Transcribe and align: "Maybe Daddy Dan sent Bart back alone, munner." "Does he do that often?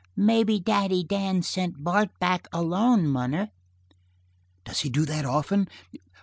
"Maybe 0.15 0.59
Daddy 0.59 1.03
Dan 1.03 1.43
sent 1.43 1.83
Bart 1.83 2.09
back 2.17 2.47
alone, 2.51 3.05
munner." 3.07 3.51
"Does 4.65 4.79
he 4.79 4.89
do 4.89 5.05
that 5.05 5.25
often? 5.25 5.67